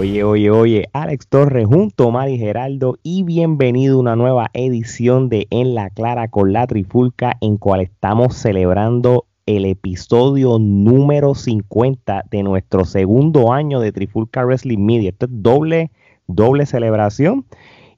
[0.00, 5.28] Oye, oye, oye, Alex Torres junto a Mari Geraldo y bienvenido a una nueva edición
[5.28, 12.24] de En la Clara con la Trifulca en cual estamos celebrando el episodio número 50
[12.30, 15.10] de nuestro segundo año de Trifulca Wrestling Media.
[15.10, 15.90] Esto es doble,
[16.26, 17.44] doble celebración.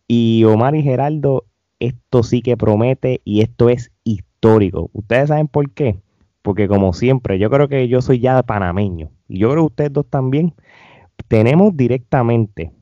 [0.09, 1.45] Y Omar y Geraldo,
[1.79, 4.91] esto sí que promete y esto es histórico.
[4.93, 6.01] ¿Ustedes saben por qué?
[6.43, 9.13] Porque como siempre, yo creo que yo soy ya panameño.
[9.29, 10.53] Y yo creo que ustedes dos también.
[11.29, 12.73] Tenemos directamente,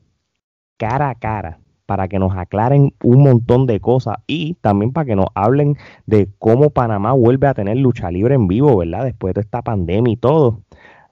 [0.77, 5.15] cara a cara, para que nos aclaren un montón de cosas y también para que
[5.15, 9.03] nos hablen de cómo Panamá vuelve a tener lucha libre en vivo, ¿verdad?
[9.03, 10.61] Después de esta pandemia y todo.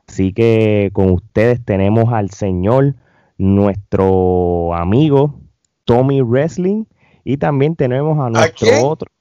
[0.08, 2.96] Así que con ustedes tenemos al señor,
[3.38, 5.40] nuestro amigo
[5.86, 6.86] Tommy Wrestling
[7.24, 9.12] y también tenemos a nuestro otro.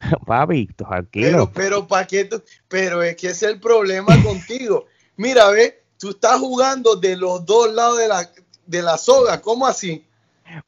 [0.26, 1.28] Papi, tranquilo.
[1.28, 2.28] Pero, pero, ¿para qué?
[2.68, 4.84] Pero es que es el problema contigo.
[5.16, 8.30] Mira, ve, tú estás jugando de los dos lados de la,
[8.66, 9.40] de la soga.
[9.40, 10.04] ¿Cómo así?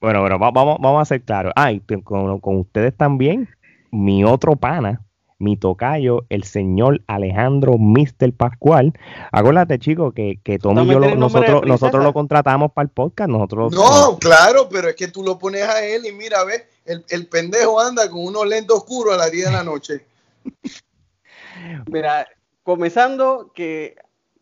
[0.01, 1.53] Bueno, bueno, vamos, vamos a ser claros.
[1.57, 1.71] Ah,
[2.05, 3.49] con, ustedes también,
[3.91, 5.05] mi otro pana,
[5.39, 8.93] mi tocayo, el señor Alejandro Mister Pascual.
[9.31, 13.31] Acuérdate, chicos, que, que Tommy y yo nosotros, nosotros lo contratamos para el podcast.
[13.31, 17.05] Nosotros, no, claro, pero es que tú lo pones a él y mira, ve, el,
[17.11, 20.05] el pendejo anda con unos lentes oscuros a las 10 de la noche.
[21.87, 22.27] Mira,
[22.63, 23.97] comenzando que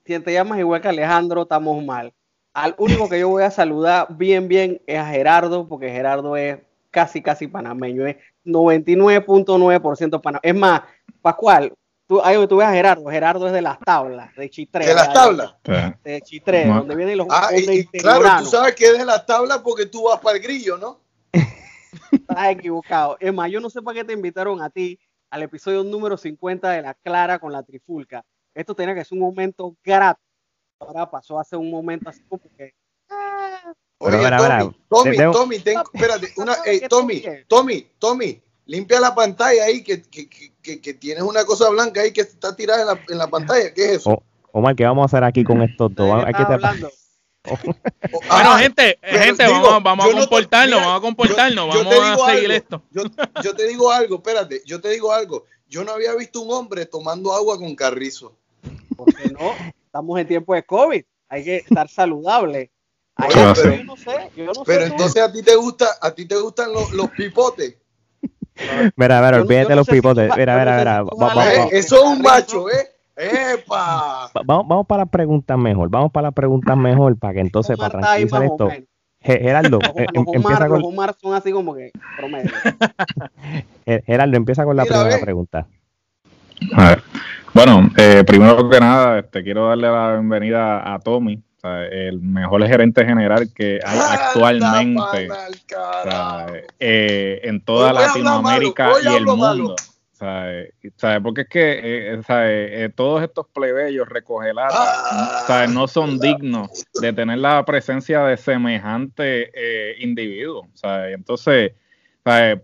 [0.06, 2.12] si te llamas igual que Alejandro, estamos mal.
[2.54, 6.58] Al único que yo voy a saludar bien, bien es a Gerardo, porque Gerardo es
[6.90, 10.40] casi, casi panameño, es 99.9% panameño.
[10.42, 10.82] Es más,
[11.20, 11.74] Pascual,
[12.06, 14.86] tú, ahí tú ves a Gerardo, Gerardo es de las tablas, de Chitré.
[14.86, 15.56] ¿De las tablas?
[16.02, 17.26] De Chitré, donde vienen los...
[17.28, 17.50] Ah,
[17.92, 21.00] claro, tú sabes que es de las tablas porque tú vas para el grillo, ¿no?
[22.12, 23.16] Estás equivocado.
[23.20, 24.98] Es más, yo no sé para qué te invitaron a ti
[25.30, 28.24] al episodio número 50 de La Clara con la Trifulca.
[28.56, 30.26] Esto tenía que ser un momento gratis
[30.80, 32.74] ahora pasó hace un momento así como que.
[33.10, 33.72] Ah.
[33.98, 36.54] Oye, Tommy, Tommy, Tommy, tengo, espérate, una,
[36.88, 42.02] Tommy, Tommy, Tommy, limpia la pantalla ahí, que, que, que, que, tienes una cosa blanca
[42.02, 43.72] ahí que está tirada en la, en la pantalla.
[43.72, 44.22] ¿Qué es eso?
[44.52, 46.24] Omar, ¿qué vamos a hacer aquí con estos dos?
[46.26, 46.58] Aquí te...
[48.28, 52.82] bueno, gente, gente, vamos, vamos a comportarnos, vamos a comportarnos, vamos a seguir esto.
[52.90, 53.04] Yo,
[53.42, 55.44] yo, te digo algo, espérate, yo te digo algo.
[55.68, 58.36] Yo no había visto un hombre tomando agua con carrizo.
[58.96, 59.52] ¿Por qué no?
[59.84, 62.70] estamos en tiempo de COVID, hay que estar saludable.
[63.16, 66.36] pero, yo no sé, yo no pero entonces a ti te gusta, a ti te
[66.36, 67.76] gustan los, los pipotes.
[68.96, 70.30] Mira, mira, olvídate los pipotes.
[70.36, 71.68] Mira, mira, mira.
[71.72, 72.88] Eso es un macho, ¿eh?
[73.16, 74.30] ¡Epa!
[74.44, 75.88] Vamos, vamos para las preguntas mejor.
[75.88, 78.68] Vamos para las preguntas mejor para que entonces, para tranquilizar esto.
[79.20, 80.82] Gerardo, eh, em, empieza con.
[81.20, 82.50] son así como que promedio.
[84.06, 85.66] Gerardo, empieza con la primera pregunta.
[86.74, 87.02] A ver.
[87.52, 91.42] Bueno, eh, primero que nada, este, quiero darle la bienvenida a Tommy,
[91.90, 95.28] el mejor gerente general que hay actualmente
[96.78, 99.76] eh, en toda Latinoamérica y el mundo.
[100.12, 100.72] ¿sabes?
[101.22, 101.72] Porque es que
[102.14, 105.66] eh, eh, todos estos plebeyos recogelados ah.
[105.68, 109.50] no son dignos de tener la presencia de semejante
[109.98, 110.68] individuo.
[110.82, 111.72] Entonces,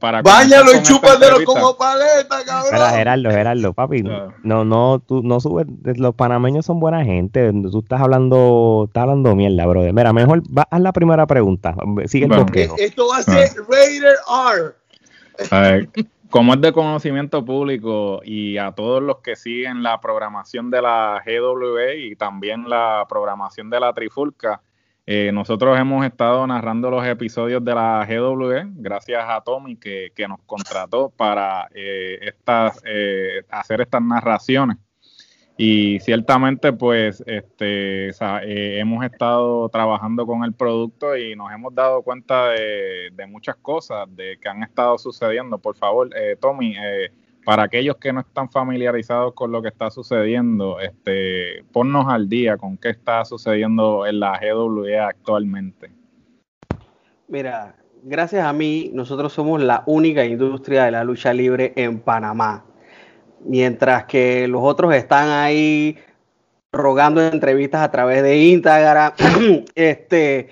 [0.01, 2.65] para Báñalo y chúpatelo como paleta, cabrón.
[2.65, 4.03] Espera, Gerardo, Gerardo, papi.
[4.43, 5.67] No, no, tú no subes.
[5.85, 7.53] Los panameños son buena gente.
[7.53, 9.93] Tú estás hablando, estás hablando mierda, brother.
[9.93, 11.77] Mira, mejor va, haz la primera pregunta.
[12.07, 12.75] Sigue el bueno.
[12.77, 14.17] Esto va a ser Raider
[15.49, 15.89] R.
[16.29, 21.23] como es de conocimiento público y a todos los que siguen la programación de la
[21.25, 24.61] GWE y también la programación de la Trifulca,
[25.05, 30.41] eh, nosotros hemos estado narrando los episodios de la GW, gracias a Tommy que, nos
[30.47, 34.77] contrató para eh, estas, eh, hacer estas narraciones.
[35.57, 38.11] Y ciertamente, pues, este,
[38.81, 44.07] hemos estado trabajando con el producto y nos hemos dado cuenta de, de muchas cosas
[44.17, 45.59] de que han estado sucediendo.
[45.59, 46.09] Por favor,
[46.41, 46.75] Tommy,
[47.45, 52.57] para aquellos que no están familiarizados con lo que está sucediendo, este, ponnos al día
[52.57, 55.91] con qué está sucediendo en la GWE actualmente.
[57.29, 62.65] Mira, gracias a mí, nosotros somos la única industria de la lucha libre en Panamá.
[63.45, 65.99] Mientras que los otros están ahí
[66.71, 69.13] rogando entrevistas a través de Instagram,
[69.75, 70.49] este,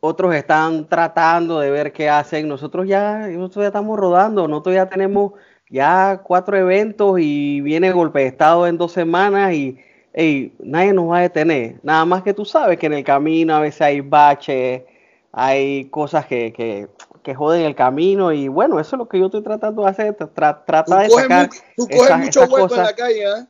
[0.00, 2.48] otros están tratando de ver qué hacen.
[2.48, 5.32] Nosotros ya, nosotros ya estamos rodando, nosotros ya tenemos
[5.72, 9.78] ya cuatro eventos y viene golpe de estado en dos semanas y
[10.58, 11.80] nadie nos va a detener.
[11.82, 14.82] Nada más que tú sabes que en el camino a veces hay baches,
[15.32, 16.88] hay cosas que, que,
[17.22, 20.14] que joden el camino y bueno, eso es lo que yo estoy tratando de hacer,
[20.14, 23.46] tratar de sacar tú coges mucho en la calle, ¿eh?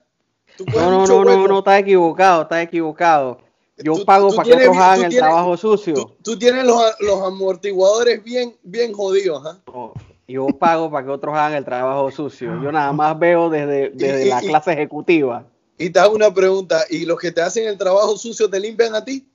[0.77, 3.39] no, no, no, no, no, estás equivocado, estás equivocado.
[3.79, 6.15] Yo pago para que otros hagan el trabajo sucio.
[6.23, 6.81] Tú, tienes los,
[7.27, 9.43] amortiguadores bien, bien jodidos.
[9.45, 9.93] ¿ah?
[10.33, 12.61] Yo pago para que otros hagan el trabajo sucio.
[12.63, 15.45] Yo nada más veo desde, desde la clase ejecutiva.
[15.79, 18.95] Y te hago una pregunta, ¿y los que te hacen el trabajo sucio te limpian
[18.95, 19.27] a ti?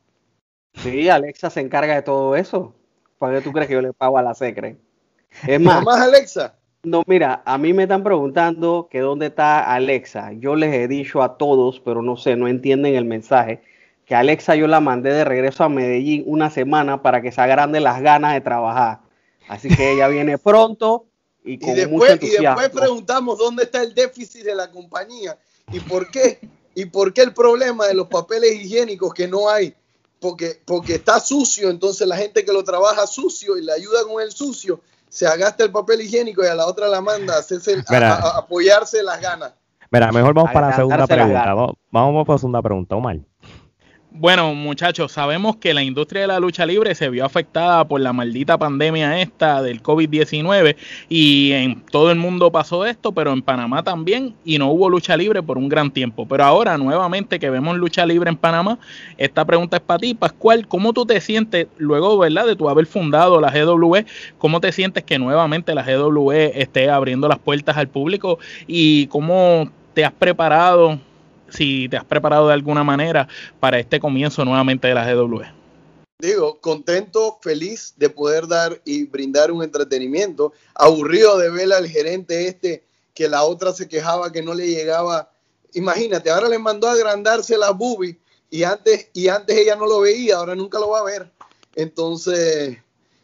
[0.76, 2.74] Sí, Alexa se encarga de todo eso.
[3.18, 4.78] ¿Para qué tú crees que yo le pago a la Secre?
[5.48, 6.56] Es más, más Alexa?
[6.84, 10.32] No, mira, a mí me están preguntando que dónde está Alexa.
[10.34, 13.62] Yo les he dicho a todos, pero no sé, no entienden el mensaje,
[14.06, 17.80] que Alexa yo la mandé de regreso a Medellín una semana para que se agrande
[17.80, 19.00] las ganas de trabajar.
[19.48, 21.06] Así que ella viene pronto
[21.44, 25.38] y con después, Y después preguntamos dónde está el déficit de la compañía
[25.72, 26.40] y por qué.
[26.76, 29.74] ¿Y por qué el problema de los papeles higiénicos que no hay?
[30.20, 34.22] Porque, porque está sucio, entonces la gente que lo trabaja sucio y le ayuda con
[34.22, 37.84] el sucio, se agasta el papel higiénico y a la otra la manda a, hacerse,
[37.88, 39.54] a, apoyarse las ganas.
[39.90, 41.54] Mira, mejor vamos para la segunda pregunta.
[41.54, 43.18] Vamos, vamos para la segunda pregunta, Omar.
[44.10, 48.14] Bueno, muchachos, sabemos que la industria de la lucha libre se vio afectada por la
[48.14, 50.76] maldita pandemia esta del COVID-19
[51.10, 55.16] y en todo el mundo pasó esto, pero en Panamá también y no hubo lucha
[55.18, 56.26] libre por un gran tiempo.
[56.28, 58.80] Pero ahora nuevamente que vemos lucha libre en Panamá,
[59.18, 62.88] esta pregunta es para ti, Pascual, ¿cómo tú te sientes luego, verdad, de tu haber
[62.88, 63.98] fundado la GW?
[64.40, 69.70] ¿Cómo te sientes que nuevamente la GW esté abriendo las puertas al público y cómo
[69.94, 70.98] te has preparado
[71.50, 73.28] si te has preparado de alguna manera
[73.60, 75.44] para este comienzo nuevamente de la GW.
[76.20, 82.48] Digo, contento, feliz de poder dar y brindar un entretenimiento, aburrido de ver al gerente
[82.48, 82.84] este
[83.14, 85.32] que la otra se quejaba que no le llegaba.
[85.74, 88.18] Imagínate, ahora le mandó a agrandarse la boobie
[88.50, 91.32] y antes, y antes ella no lo veía, ahora nunca lo va a ver.
[91.76, 92.78] Entonces,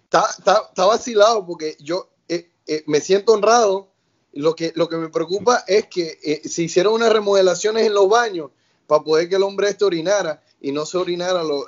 [0.03, 3.92] está, vacilado porque yo eh, eh, me siento honrado
[4.33, 8.09] lo que, lo que me preocupa es que eh, se hicieron unas remodelaciones en los
[8.09, 8.51] baños
[8.87, 11.65] para poder que el hombre este orinara y no se orinara, lo,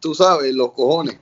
[0.00, 1.18] tú sabes, los cojones.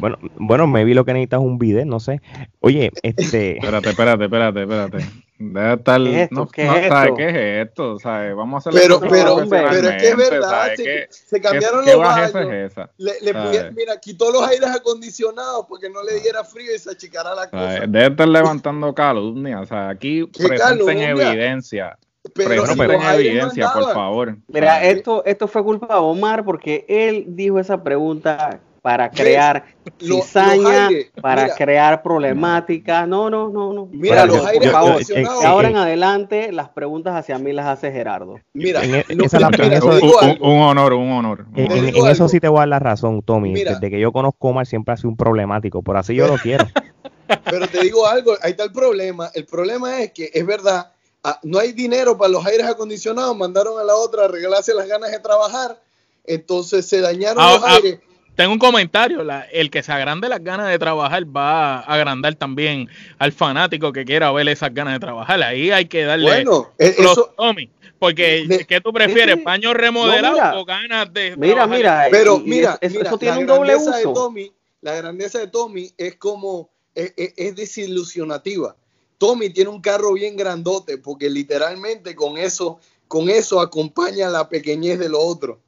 [0.00, 2.20] Bueno, bueno, me vi lo que necesitas un video, no sé.
[2.60, 3.56] Oye, este.
[3.56, 5.23] espérate, espérate, espérate, espérate.
[5.36, 7.14] Debe estar, ¿Qué es no, ¿Qué, no es esto?
[7.16, 7.98] ¿Qué es esto?
[7.98, 8.36] ¿sabes?
[8.36, 12.34] Vamos a hacer pero, pero, pero es que es verdad, se, se, cambiaron los baños.
[12.34, 12.90] Es esa?
[12.98, 17.34] Le, le mira, quitó los aires acondicionados porque no le diera frío y se achicara
[17.34, 17.80] la cosa.
[17.80, 19.60] Debe estar levantando calumnia.
[19.60, 21.98] O sea, aquí presenten evidencia.
[22.32, 24.36] Pero, presenten evidencia, por favor.
[24.46, 29.64] Mira, esto, esto fue culpa de Omar porque él dijo esa pregunta para crear
[29.98, 30.90] cizaña,
[31.22, 33.08] para crear problemáticas.
[33.08, 33.88] No, no, no, no.
[33.90, 34.70] Mira, los aires
[35.08, 38.40] De ahora en adelante, las preguntas hacia mí las hace Gerardo.
[38.52, 41.46] Mira, un, honor, un honor.
[41.56, 43.54] En, eso sí te voy a dar la razón, Tommy.
[43.54, 46.36] Desde que yo conozco a Omar siempre ha sido un problemático, por así yo lo
[46.36, 46.66] quiero.
[47.50, 49.30] Pero te digo algo, ahí está el problema.
[49.32, 50.92] El problema es que es verdad,
[51.22, 54.86] ah, no hay dinero para los aires acondicionados, mandaron a la otra a regalarse las
[54.86, 55.80] ganas de trabajar,
[56.26, 58.00] entonces se dañaron ah, los ah, aires
[58.36, 62.88] tengo un comentario, el que se agrande las ganas de trabajar va a agrandar también
[63.18, 65.42] al fanático que quiera ver esas ganas de trabajar.
[65.42, 69.38] Ahí hay que darle bueno, e-, eso, Tommy, porque ¿qué tú prefieres?
[69.38, 73.92] ¿Paño remodelado o ganas de Mira, mira, pero mira, eso tiene un doble uso.
[73.92, 78.76] De Tommy, la grandeza de Tommy es como es, es desilusionativa.
[79.18, 84.98] Tommy tiene un carro bien grandote porque literalmente con eso con eso acompaña la pequeñez
[84.98, 85.60] de lo otro.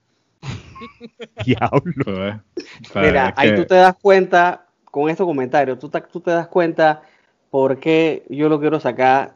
[1.44, 2.28] Diablo.
[2.28, 2.40] Eh.
[2.94, 7.02] Mira, ahí tú te das cuenta, con estos comentarios, tú te, tú te das cuenta
[7.50, 9.34] por qué yo lo quiero sacar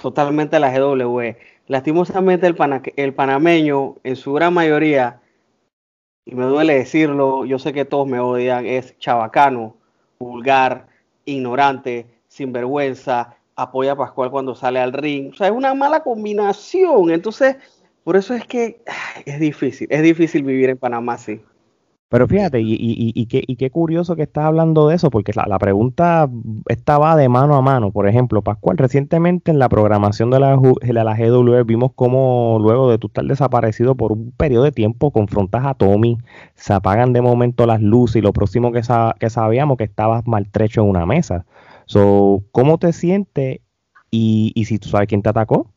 [0.00, 1.36] totalmente a la GW.
[1.66, 2.56] Lastimosamente el,
[2.96, 5.20] el panameño, en su gran mayoría,
[6.26, 9.76] y me duele decirlo, yo sé que todos me odian, es chabacano,
[10.18, 10.88] vulgar,
[11.24, 15.32] ignorante, sinvergüenza, apoya a Pascual cuando sale al ring.
[15.32, 17.10] O sea, es una mala combinación.
[17.10, 17.56] Entonces,
[18.04, 18.82] por eso es que
[19.24, 21.40] es difícil, es difícil vivir en Panamá, sí.
[22.14, 25.32] Pero fíjate, y, y, y, qué, y qué curioso que estás hablando de eso, porque
[25.34, 26.30] la, pregunta
[26.68, 27.90] estaba de mano a mano.
[27.90, 32.88] Por ejemplo, Pascual, recientemente en la programación de la, de la GW vimos cómo luego
[32.88, 36.18] de tú estar desaparecido por un periodo de tiempo, confrontas a Tommy,
[36.54, 38.82] se apagan de momento las luces y lo próximo que,
[39.18, 41.46] que sabíamos que estabas maltrecho en una mesa.
[41.86, 43.58] So, ¿Cómo te sientes
[44.12, 45.72] y, y si tú sabes quién te atacó?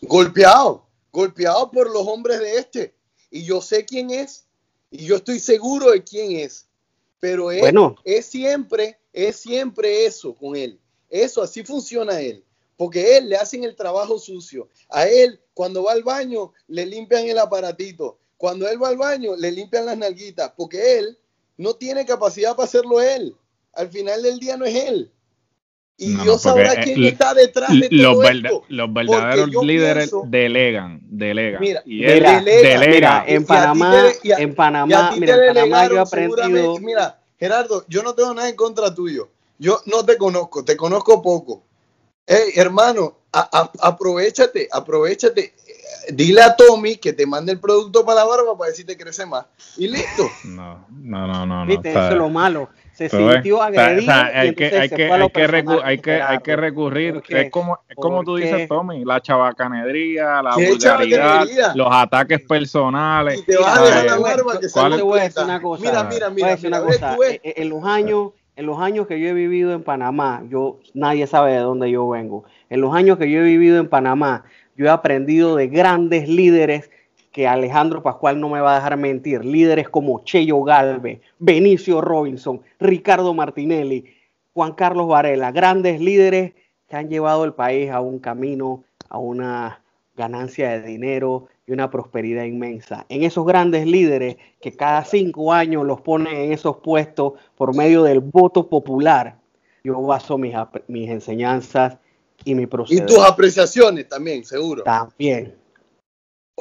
[0.00, 2.94] Golpeado golpeado por los hombres de este.
[3.30, 4.46] Y yo sé quién es,
[4.90, 6.66] y yo estoy seguro de quién es.
[7.20, 7.62] Pero es,
[8.04, 10.80] es siempre, es siempre eso con él.
[11.08, 12.44] Eso, así funciona él.
[12.76, 14.68] Porque él le hacen el trabajo sucio.
[14.88, 18.18] A él, cuando va al baño, le limpian el aparatito.
[18.36, 20.52] Cuando él va al baño, le limpian las nalguitas.
[20.56, 21.18] Porque él
[21.56, 23.36] no tiene capacidad para hacerlo él.
[23.72, 25.12] Al final del día no es él.
[25.96, 28.64] Y Dios sabrá eh, quién está detrás de los todo esto.
[28.68, 31.60] Los verdaderos líderes delegan, delegan.
[31.60, 36.78] Mira, y él delega, mira, en Panamá, en Panamá, mira, en Panamá yo he aprendido.
[36.78, 39.28] Mira, Gerardo, yo no tengo nada en contra tuyo.
[39.58, 41.62] Yo no te conozco, te conozco poco.
[42.26, 45.54] Hey, hermano, aprovechate, aprovechate.
[46.08, 48.96] Dile a Tommy que te mande el producto para la barba para ver si te
[48.96, 49.46] crece más.
[49.76, 50.28] Y listo.
[50.44, 51.66] No, no, no, no.
[51.66, 52.68] Viste, eso es lo malo
[53.08, 54.12] se sintió agredido.
[54.12, 55.42] hay, que, hay, que, hay, que
[55.84, 57.22] hay, que, hay que recurrir.
[57.28, 63.40] Es como, es como tú dices, Tommy, la chabacanería, la vulgaridad, los ataques personales.
[63.40, 65.82] Y te vas a dejar la barba que te voy a decir una cosa.
[65.82, 66.58] Mira, mira, mira.
[66.64, 67.16] Una cosa.
[67.28, 70.78] Eh, eh, en los años en los años que yo he vivido en Panamá, yo
[70.94, 72.44] nadie sabe de dónde yo vengo.
[72.68, 74.44] En los años que yo he vivido en Panamá,
[74.76, 76.90] yo he aprendido de grandes líderes
[77.32, 82.60] que Alejandro Pascual no me va a dejar mentir, líderes como Cheyo Galve, Benicio Robinson,
[82.78, 84.04] Ricardo Martinelli,
[84.52, 86.52] Juan Carlos Varela, grandes líderes
[86.88, 89.82] que han llevado el país a un camino, a una
[90.14, 93.06] ganancia de dinero y una prosperidad inmensa.
[93.08, 98.02] En esos grandes líderes que cada cinco años los ponen en esos puestos por medio
[98.02, 99.38] del voto popular,
[99.82, 100.54] yo baso mis,
[100.86, 101.96] mis enseñanzas
[102.44, 103.04] y mi proceder.
[103.04, 104.82] Y tus apreciaciones también, seguro.
[104.82, 105.61] También.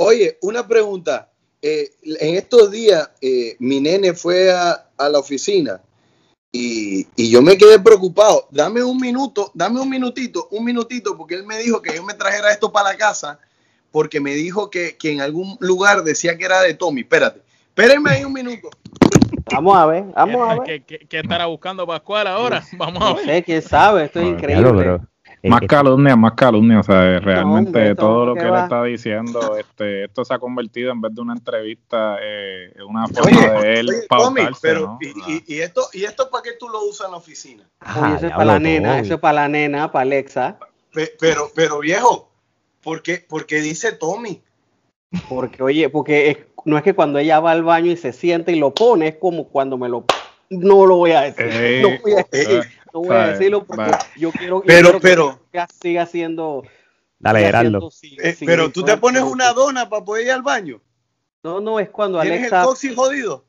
[0.04, 1.30] Oye, una pregunta.
[1.62, 5.80] Eh, en estos días eh, mi nene fue a, la oficina
[6.52, 8.48] y, yo me quedé preocupado.
[8.50, 12.16] Dame un minuto, dame un minutito, un minutito, porque él me dijo que yo me
[12.16, 13.40] trajera esto para la casa
[13.92, 17.02] porque me dijo que, en algún lugar decía que era de Tommy.
[17.02, 18.72] Espérate, espérenme ahí un minuto.
[19.52, 20.84] Vamos a ver, vamos a ver.
[20.84, 22.64] ¿Qué, estará buscando Pascual ahora?
[22.74, 23.28] Vamos a ver.
[23.28, 25.00] No sé, quién sabe, esto es increíble.
[25.44, 30.24] Más calumnia, más calumnia, o sea, realmente todo lo que él está diciendo, este, esto
[30.24, 34.60] se ha convertido en vez de una entrevista, eh, en una forma de él pautarse,
[34.62, 35.00] pero,
[35.48, 37.70] y, esto, ¿Y esto para qué tú lo usas en la oficina?
[37.82, 40.60] Oye, eso es para la nena, eso es para la nena, para Alexa.
[41.20, 42.30] pero, pero viejo,
[42.84, 44.42] ¿por qué, porque dice Tommy?
[45.28, 48.60] Porque, oye, porque no es que cuando ella va al baño y se siente y
[48.60, 50.06] lo pone, es como cuando me lo...
[50.50, 51.82] No lo voy a decir.
[51.82, 52.64] no voy a decir.
[52.94, 56.64] No voy a decirlo porque yo quiero, pero, pero, que siga siendo.
[57.20, 57.90] Dale, Gerardo.
[58.02, 60.82] Eh, pero tú te pones una dona para poder ir al baño.
[61.44, 62.38] No, no, es cuando Alexa.
[62.38, 63.46] ¿Tienes el coxis jodido?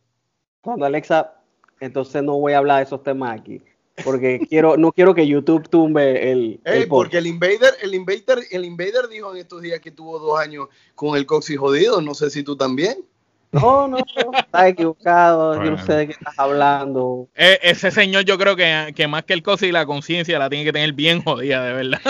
[0.61, 1.35] Cuando Alexa.
[1.81, 3.61] Entonces no voy a hablar de esos temas aquí.
[4.05, 6.61] Porque quiero, no quiero que YouTube tumbe el.
[6.65, 10.39] el porque el Invader, el Invader, el Invader dijo en estos días que tuvo dos
[10.39, 12.01] años con el coxis jodido.
[12.01, 13.05] No sé si tú también.
[13.53, 17.29] No, no, no, estás equivocado, yo no sé de qué estás hablando.
[17.35, 20.49] E, ese señor yo creo que, que, más que el cosi y la conciencia la
[20.49, 22.01] tiene que tener bien jodida, de verdad.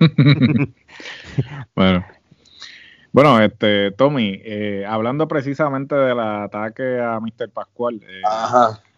[1.76, 2.04] bueno.
[3.14, 7.48] Bueno, este, Tommy, eh, hablando precisamente del ataque a Mr.
[7.48, 8.22] Pascual, eh,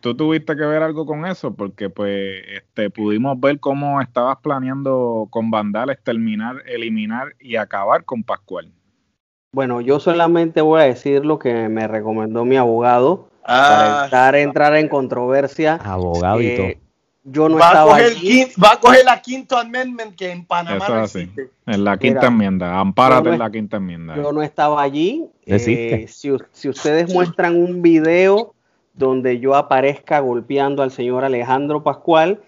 [0.01, 1.53] ¿tú tuviste que ver algo con eso?
[1.53, 8.23] Porque pues este, pudimos ver cómo estabas planeando con Vandales terminar, eliminar y acabar con
[8.23, 8.73] Pascual.
[9.57, 14.77] Bueno, yo solamente voy a decir lo que me recomendó mi abogado para ah, entrar
[14.77, 15.77] en controversia.
[15.83, 16.69] Abogado y todo.
[17.25, 18.49] Yo no va estaba a allí.
[18.63, 21.49] va a coger la quinta amendment que en Panamá no existe.
[21.65, 24.15] En la quinta enmienda, ampárate en la quinta enmienda.
[24.15, 25.25] Yo no estaba allí.
[25.47, 28.53] Eh, si, si ustedes muestran un video
[28.93, 32.43] donde yo aparezca golpeando al señor Alejandro Pascual,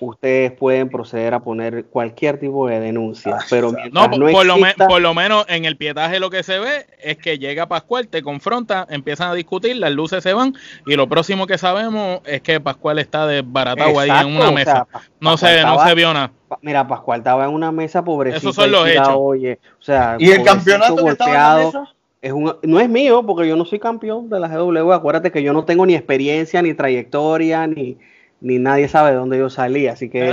[0.00, 3.38] ustedes pueden proceder a poner cualquier tipo de denuncia.
[3.48, 4.56] Pero no, por, lo
[4.88, 8.22] por, lo menos en el pietaje lo que se ve es que llega Pascual, te
[8.22, 10.54] confronta, empiezan a discutir, las luces se van
[10.86, 14.86] y lo próximo que sabemos es que Pascual está desbaratado ahí en una mesa.
[15.20, 16.32] no se, no se vio nada.
[16.62, 18.38] Mira, Pascual estaba en una mesa pobrecito.
[18.38, 19.14] Esos son los hechos.
[19.16, 21.94] Oye, o sea, ¿Y el campeonato que estaba en la mesa?
[22.22, 24.92] Es un, no es mío porque yo no soy campeón de la GW.
[24.92, 27.98] Acuérdate que yo no tengo ni experiencia, ni trayectoria, ni,
[28.44, 30.32] ni nadie sabe de dónde yo salí, así que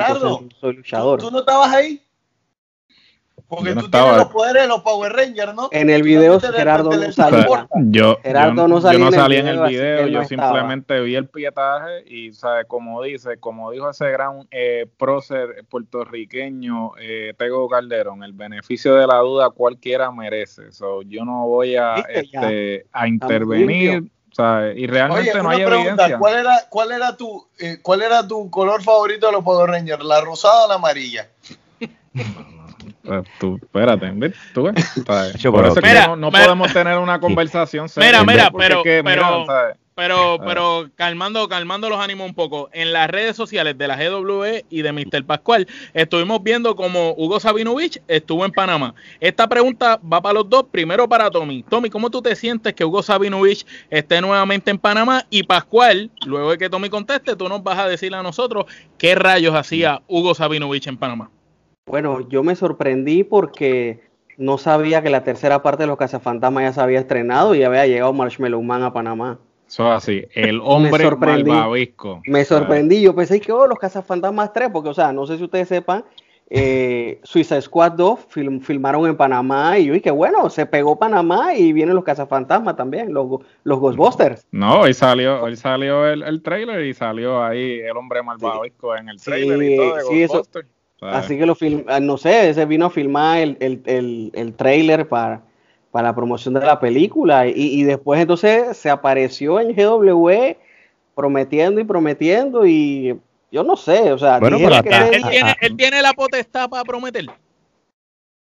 [0.59, 1.21] soy luchador.
[1.21, 2.01] ¿tú, no estabas ahí?
[3.47, 5.69] Porque tú tienes los poderes de los Power Rangers, ¿no?
[5.71, 7.67] En el video Gerardo no salía.
[7.89, 12.33] Yo, Gerardo no, salía, no salí en el video, yo simplemente vi el pietaje y,
[12.33, 12.65] ¿sabes?
[12.67, 19.07] Como dice, como dijo ese gran eh, prócer puertorriqueño eh, Tego Calderón, el beneficio de
[19.07, 20.71] la duda cualquiera merece.
[20.73, 24.11] So, yo no voy a, este, a intervenir
[24.75, 26.17] y realmente no hay evidencia.
[26.17, 30.03] ¿cuál era, cuál, era tu, eh, ¿Cuál era tu color favorito de los Power Rangers?
[30.03, 31.29] ¿La rosada o la amarilla?
[33.39, 34.13] Tú, espérate,
[34.53, 34.75] ¿tú ves?
[35.43, 39.45] Por eso mira, no, podemos tener una conversación Mira, mira, pero, pero Pero.
[39.95, 42.69] Pero calmando, calmando los ánimos un poco.
[42.71, 45.25] En las redes sociales de la GWE y de Mr.
[45.25, 48.95] Pascual, estuvimos viendo como Hugo Sabinovich estuvo en Panamá.
[49.19, 50.65] Esta pregunta va para los dos.
[50.71, 51.63] Primero para Tommy.
[51.63, 55.25] Tommy, ¿cómo tú te sientes que Hugo Sabinovich esté nuevamente en Panamá?
[55.29, 58.65] Y Pascual, luego de que Tommy conteste, tú nos vas a decir a nosotros
[58.98, 61.29] qué rayos hacía Hugo Sabinovich en Panamá.
[61.86, 66.74] Bueno, yo me sorprendí porque no sabía que la tercera parte de los Cazafantasmas ya
[66.74, 69.39] se había estrenado y había llegado Marshmallow Man a Panamá.
[69.71, 72.21] Eso así, el hombre malvavisco.
[72.25, 75.45] Me sorprendí, yo pensé que, oh, los Cazafantasmas 3, porque, o sea, no sé si
[75.45, 76.03] ustedes sepan,
[76.49, 78.19] eh, Suiza Squad 2
[78.61, 83.13] filmaron en Panamá y yo dije, bueno, se pegó Panamá y vienen los Cazafantasmas también,
[83.13, 84.45] los, los Ghostbusters.
[84.51, 89.07] No, hoy salió, hoy salió el, el trailer y salió ahí el hombre malvavisco en
[89.07, 90.67] el trailer y todo de sí, Ghostbusters.
[90.99, 94.53] Así que lo film, ah, no sé, se vino a filmar el, el, el, el
[94.53, 95.41] trailer para
[95.91, 97.48] para la promoción de la película.
[97.48, 100.55] Y, después entonces se apareció en GW
[101.13, 103.19] prometiendo y prometiendo y
[103.51, 107.25] yo no sé, o sea, bueno, él, tiene, él, tiene, la potestad para prometer.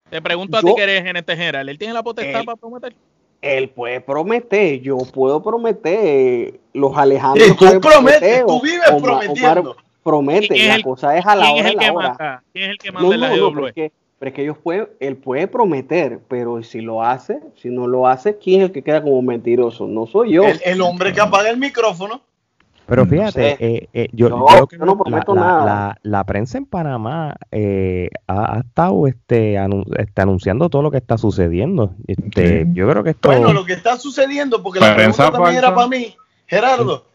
[0.10, 2.96] Te pregunto a ti que eres en este general, ¿él tiene la potestad para prometer?
[3.41, 7.56] Él puede prometer, yo puedo prometer, los Alejandros.
[7.56, 9.75] Tú prometes, tú vives prometiendo.
[10.03, 11.62] promete, la cosa es a la hora.
[11.62, 12.44] Es el que manda?
[12.51, 13.91] ¿Quién es el que manda en la GW?
[14.19, 18.07] Pero es que ellos pueden, él puede prometer, pero si lo hace, si no lo
[18.07, 19.88] hace, ¿quién es el que queda como mentiroso?
[19.88, 20.43] No soy yo.
[20.63, 22.21] El, hombre que apaga el micrófono.
[22.88, 25.97] Pero fíjate, eh, eh, yo, no, yo, no prometo la, nada.
[26.01, 29.57] La, prensa en Panamá eh, ha, estado este,
[29.97, 31.93] este, anunciando todo lo que está sucediendo.
[32.07, 33.27] Este, Yo creo que esto...
[33.27, 36.15] Bueno, lo que está sucediendo, porque la, pregunta también era para mí,
[36.47, 37.05] Gerardo,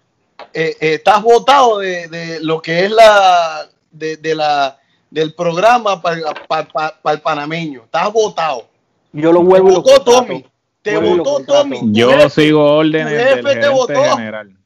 [0.53, 3.67] estás votado de, de, lo que es la...
[3.91, 4.79] de, de la
[5.13, 7.83] del programa para, el panameño.
[7.85, 8.67] Estás votado.
[9.13, 10.47] Yo lo vuelvo te votó Tommy.
[10.81, 11.81] Te votó Tommy.
[11.93, 14.17] Yo sigo órdenes del te votó.
[14.17, 14.57] general.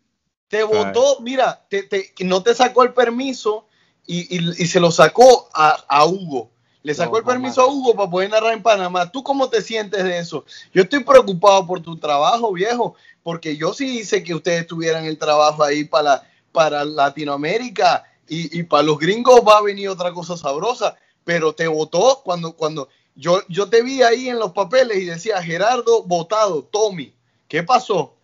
[0.47, 3.67] Te votó, mira, te, no te sacó el permiso
[4.07, 4.39] y,
[4.69, 6.53] se lo sacó a, Hugo.
[6.85, 9.11] Le sacó el permiso a Hugo para poder narrar en Panamá.
[9.11, 10.45] ¿Tú cómo te sientes de eso?
[10.73, 15.19] Yo estoy preocupado por tu trabajo, viejo, porque yo sí hice que ustedes tuvieran el
[15.19, 16.23] trabajo ahí para,
[16.53, 22.23] para Latinoamérica y, para los gringos va a venir otra cosa sabrosa, pero te votó
[22.25, 27.15] cuando, cuando yo, yo te vi ahí en los papeles y decía Gerardo votado, Tommy,
[27.49, 28.15] ¿qué pasó?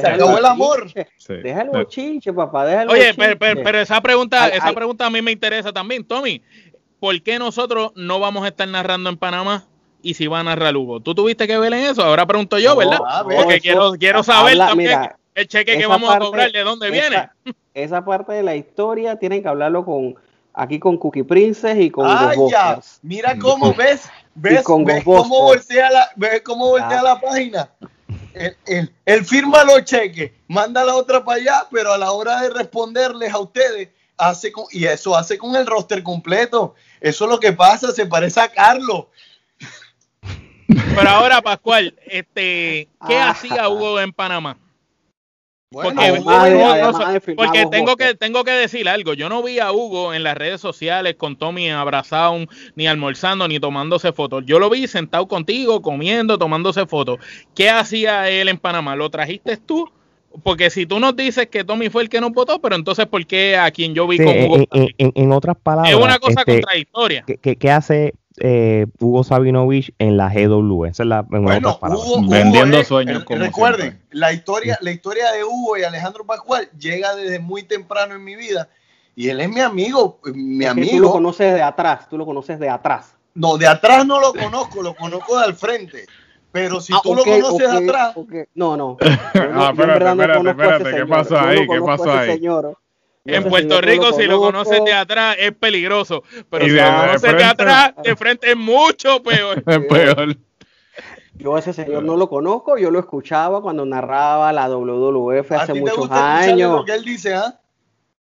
[0.00, 0.92] se acabó el amor.
[1.28, 5.72] Déjalo chinche, papá, déjalo Oye, pero, pero, esa pregunta, esa pregunta a mí me interesa
[5.72, 6.42] también, Tommy.
[7.00, 9.64] ¿Por qué nosotros no vamos a estar narrando en Panamá
[10.02, 11.00] y si va a narrar Hugo?
[11.00, 12.02] ¿Tú tuviste que ver en eso?
[12.02, 12.98] Ahora pregunto yo, ¿verdad?
[13.24, 14.98] Porque quiero, quiero saber también
[15.36, 17.28] el cheque que vamos a cobrar, ¿de dónde viene?
[17.74, 20.16] esa parte de la historia tienen que hablarlo con
[20.54, 22.80] aquí con Cookie Princess y con ah, ya.
[23.02, 27.70] Mira cómo ves, ves, ves cómo voltea la, ves cómo voltea la página.
[28.64, 33.32] Él, firma los cheques, manda la otra para allá, pero a la hora de responderles
[33.32, 36.74] a ustedes, hace con, y eso hace con el roster completo.
[36.98, 39.06] Eso es lo que pasa, se parece a Carlos.
[40.66, 43.30] Pero ahora, Pascual, este, ¿qué ah.
[43.30, 44.58] hacía Hugo en Panamá?
[45.70, 49.14] Porque, tengo que tengo que decir algo.
[49.14, 52.38] Yo no vi a Hugo en las redes sociales con Tommy abrazado,
[52.76, 54.44] ni almorzando, ni tomándose fotos.
[54.46, 57.18] Yo lo vi sentado contigo, comiendo, tomándose fotos.
[57.54, 58.94] ¿Qué hacía él en Panamá?
[58.94, 59.90] ¿Lo trajiste tú?
[60.44, 63.26] Porque si tú nos dices que Tommy fue el que nos votó, pero entonces ¿por
[63.26, 64.64] qué a quien yo vi con Hugo?
[64.70, 67.24] En, otras palabras, es una cosa este, contradictoria.
[67.24, 70.86] qué hace eh, Hugo Sabinovich en la GW.
[70.86, 71.78] Esa es la bueno,
[72.28, 73.24] Vendiendo sueños.
[73.28, 78.24] recuerden, la historia, la historia de Hugo y Alejandro Pascual llega desde muy temprano en
[78.24, 78.68] mi vida.
[79.14, 80.90] Y él es mi amigo, mi amigo.
[80.90, 83.16] Tú lo conoces de atrás, tú lo conoces de atrás.
[83.34, 86.06] No, de atrás no lo conozco, lo conozco de al frente.
[86.52, 88.14] Pero si ah, tú lo conoces de atrás.
[88.54, 88.96] No, no.
[89.34, 90.96] ah, espérate, espérate, espérate.
[90.96, 91.66] ¿Qué pasó ahí?
[91.66, 92.32] ¿Qué pasó ahí?
[92.32, 92.78] Señor.
[93.26, 96.22] En Puerto Rico, si lo conoces de atrás, es peligroso.
[96.50, 99.62] Pero si lo conoces de, atrás, de frente es mucho peor.
[99.66, 100.36] Es peor.
[101.34, 106.10] Yo ese señor no lo conozco, yo lo escuchaba cuando narraba la WWF hace muchos
[106.10, 106.72] años.
[106.72, 107.60] lo que él dice, ¿ah?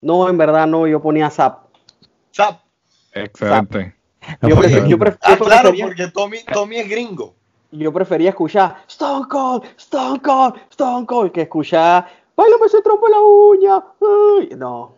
[0.02, 1.68] No, en verdad no, yo ponía Zap.
[2.34, 2.62] Zap.
[3.14, 3.96] Excelente.
[4.42, 4.58] Yo,
[5.22, 7.36] ah, claro, porque Tommy, Tommy es gringo.
[7.72, 13.20] Yo prefería escuchar Stone Cold, Stone Cold, Stone Cold, que escuchar ¡Báilame ese trompo la
[13.20, 13.84] uña!
[14.56, 14.96] No.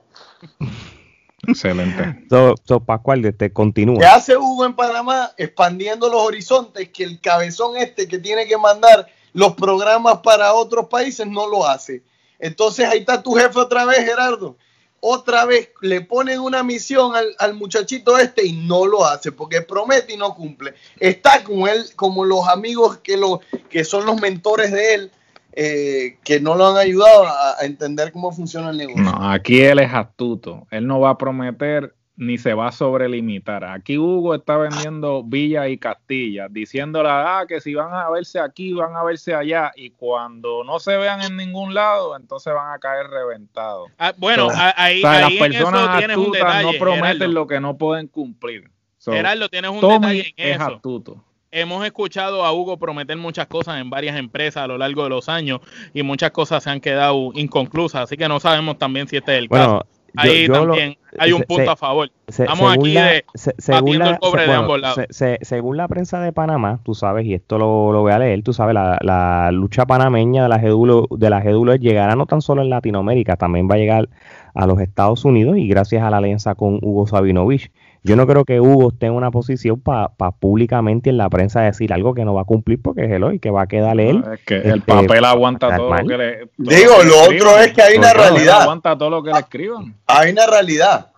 [1.47, 2.25] Excelente.
[2.29, 3.97] So, so Pascual, te continúa.
[3.97, 5.31] ¿Qué hace Hugo en Panamá?
[5.37, 10.87] Expandiendo los horizontes, que el cabezón este que tiene que mandar los programas para otros
[10.87, 12.03] países no lo hace.
[12.39, 14.57] Entonces ahí está tu jefe otra vez, Gerardo.
[14.99, 19.61] Otra vez le ponen una misión al, al, muchachito este y no lo hace porque
[19.61, 20.73] promete y no cumple.
[20.99, 25.11] Está con él como los amigos que, lo, que son los mentores de él
[25.53, 29.03] eh, que no lo han ayudado a, entender cómo funciona el negocio.
[29.03, 30.67] No, aquí él es astuto.
[30.71, 33.63] Él no va a prometer ni se va a sobrelimitar.
[33.63, 38.73] Aquí Hugo está vendiendo Villa y Castilla, diciéndole, ah, que si van a verse aquí,
[38.73, 42.79] van a verse allá, y cuando no se vean en ningún lado, entonces van a
[42.79, 43.89] caer reventados.
[43.97, 48.69] Ah, bueno, ahí, las personas astutas no prometen lo que no pueden cumplir.
[49.01, 53.89] Gerardo, tienes un detalle en es astuto hemos escuchado a Hugo prometer muchas cosas en
[53.89, 55.61] varias empresas a lo largo de los años
[55.93, 59.39] y muchas cosas se han quedado inconclusas, así que no sabemos también si este es
[59.39, 59.85] el caso.
[60.15, 62.09] Ahí también hay un punto a favor.
[62.27, 65.05] Estamos aquí de según la, el cobre de ambos lados.
[65.09, 68.53] según la prensa de Panamá, tú sabes, y esto lo, lo voy a leer, tú
[68.53, 72.61] sabes, la, la lucha panameña de la GDULO, de la GDULO llegará no tan solo
[72.61, 74.09] en Latinoamérica, también va a llegar
[74.53, 77.71] a los Estados Unidos y gracias a la alianza con Hugo Sabinovich.
[78.03, 80.09] Yo no creo que Hugo esté en una posición para
[80.39, 83.39] públicamente en la prensa decir algo que no va a cumplir porque es el y
[83.39, 84.23] que va a quedar él.
[84.33, 86.49] es que el este, papel aguanta todo lo que le.
[86.57, 88.61] Digo, lo, otro es que hay una realidad.
[88.61, 89.95] Aguanta todo lo que le escriban.
[90.07, 91.11] Hay una realidad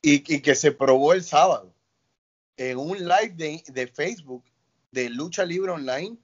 [0.00, 1.72] y, que se probó el sábado
[2.56, 4.44] en un live de, de, Facebook
[4.92, 6.16] de Lucha Libre Online.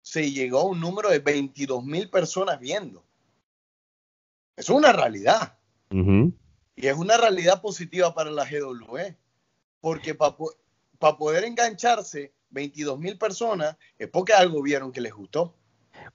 [0.00, 3.04] Se llegó a un número de 22 mil personas viendo.
[4.56, 5.54] Eso es una realidad.
[5.90, 9.16] Y es una realidad positiva para la GWE
[9.84, 15.52] porque para poder engancharse 22 mil personas es porque algo vieron que les gustó.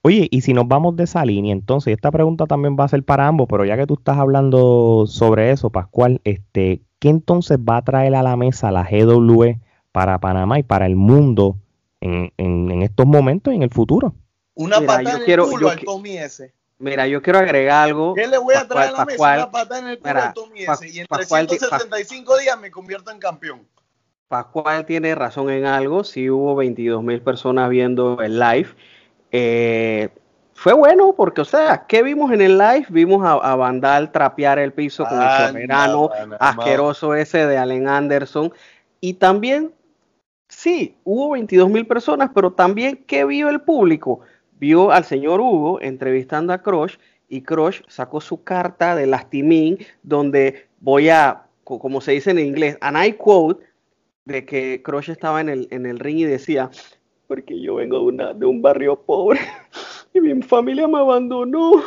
[0.01, 3.03] Oye, y si nos vamos de esa línea, entonces esta pregunta también va a ser
[3.03, 7.77] para ambos, pero ya que tú estás hablando sobre eso, Pascual, este, ¿qué entonces va
[7.77, 9.59] a traer a la mesa la GWE
[9.91, 11.55] para Panamá y para el mundo
[12.01, 14.15] en, estos momentos y en el futuro?
[14.55, 16.51] Una patada en el culo al Tommy S.
[16.79, 18.13] Mira, yo quiero agregar algo.
[18.13, 19.35] ¿Qué le voy a traer a la mesa?
[19.35, 20.87] Una patada en el culo a Tommy S.
[20.87, 23.67] Y en 375 días me convierto en campeón.
[24.29, 26.05] Pascual tiene razón en algo.
[26.05, 28.69] Sí hubo 22 mil personas viendo el live.
[29.31, 30.09] Eh,
[30.53, 32.85] fue bueno porque, o sea, ¿qué vimos en el live?
[32.89, 38.53] Vimos a, Vandal trapear el piso con el soberano asqueroso ese de Allen Anderson.
[39.01, 39.73] Y también,
[40.47, 44.21] sí, hubo 22 mil personas, pero también, ¿qué vio el público?
[44.59, 46.95] Vio al señor Hugo entrevistando a Crush
[47.27, 52.77] y Crush sacó su carta de lastimín donde voy a, como se dice en inglés,
[52.81, 53.63] and I quote,
[54.25, 56.69] de que Crush estaba en el, en el ring y decía,
[57.27, 59.39] porque yo vengo de, una, de un barrio pobre
[60.13, 61.83] y mi familia me abandonó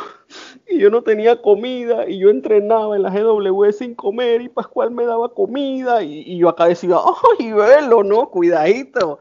[0.67, 4.91] y yo no tenía comida y yo entrenaba en la GW sin comer y Pascual
[4.91, 6.95] me daba comida y, yo acá decía,
[7.39, 9.19] ay, velo, no, cuidadito.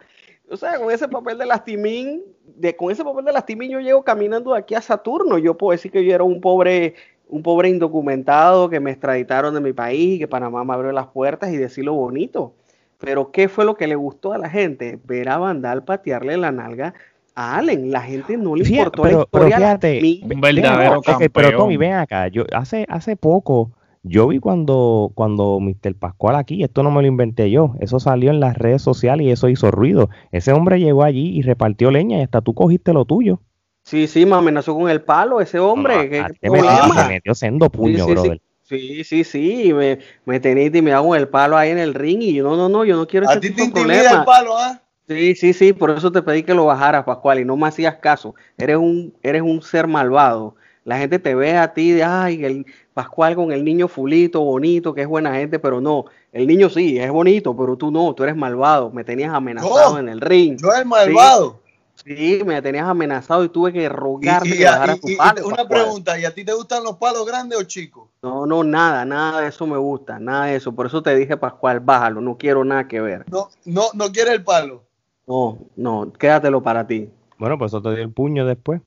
[0.53, 2.23] O sea, con ese papel de lastimín,
[2.57, 5.39] de, con ese papel de lastimín yo llego caminando de aquí a Saturno.
[5.39, 6.95] Yo puedo decir que yo era un pobre,
[7.27, 11.51] un pobre indocumentado que me extraditaron de mi país, que Panamá me abrió las puertas
[11.51, 12.55] y decirlo bonito.
[12.99, 14.99] Pero ¿qué fue lo que le gustó a la gente?
[15.05, 16.93] Ver a Vandal patearle la nalga
[17.35, 17.91] a Allen.
[17.91, 19.79] La gente no le importó pero, la historia.
[19.81, 21.31] Pero fíjate, un verdadero campeón.
[21.33, 22.29] Pero Tommy, ven acá.
[22.29, 23.71] Yo hace, hace poco
[24.03, 25.95] yo vi cuando, cuando Mr.
[25.97, 29.31] Pascual aquí, esto no me lo inventé yo, eso salió en las redes sociales y
[29.31, 30.11] eso hizo ruido.
[30.33, 33.41] Ese hombre llegó allí y repartió leña y hasta tú cogiste lo tuyo.
[33.85, 36.09] Sí, sí, me amenazó con el palo ese hombre.
[36.41, 36.71] te metió,
[37.09, 38.41] metió sendo puño, sí, brother.
[38.63, 42.35] Sí, sí, sí, me, me tenía intimidado con el palo ahí en el ring y
[42.35, 44.81] yo, no, no, no, yo no quiero ¿A ti te el palo, ah?
[45.09, 47.97] Sí, sí, sí, por eso te pedí que lo bajaras, Pascual, y no me hacías
[47.97, 48.35] caso.
[48.57, 50.55] Eres un, eres un ser malvado.
[50.85, 54.93] La gente te ve a ti de, ay, el Pascual con el niño fulito, bonito,
[54.93, 56.05] que es buena gente, pero no.
[56.33, 58.91] El niño sí, es bonito, pero tú no, tú eres malvado.
[58.91, 60.59] Me tenías amenazado en el ring.
[60.61, 61.61] Yo eres malvado.
[61.95, 65.47] Sí, me tenías amenazado y tuve que rogarte que bajaras tu palo.
[65.47, 68.09] Una pregunta, ¿y a ti te gustan los palos grandes o chicos?
[68.23, 70.73] No, no, nada, nada de eso me gusta, nada de eso.
[70.73, 73.25] Por eso te dije, Pascual, bájalo, no quiero nada que ver.
[73.31, 74.83] No, no, no quieres el palo.
[75.27, 77.09] No, no, quédatelo para ti.
[77.39, 78.81] Bueno, pues eso te dio el puño después.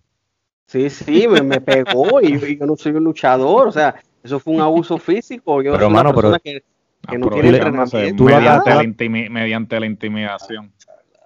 [0.67, 4.53] Sí, sí, me, me pegó y, yo no soy un luchador, o sea, eso fue
[4.53, 5.61] un abuso físico.
[5.61, 6.63] Yo pero, soy una persona que,
[7.07, 8.23] que no tiene entrenamiento.
[8.23, 10.71] Mediante la, mediante la intimidación.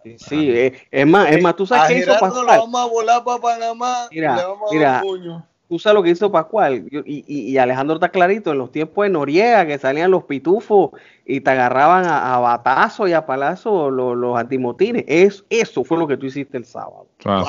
[0.04, 2.45] Sí, sí eh, es más, es más, tú sabes qué hizo Pascual.
[2.45, 5.45] Lo vamos a volar para Panamá mira, le vamos a mira, dar puño.
[5.67, 9.04] Tú sabes lo que hizo Pascual y, y, y, Alejandro está clarito, en los tiempos
[9.04, 10.91] de Noriega que salían los pitufos
[11.25, 15.06] y te agarraban a, a batazo y a palazo los, los antimotines.
[15.08, 17.08] Es, eso fue lo que tú hiciste el sábado.
[17.17, 17.45] Claro.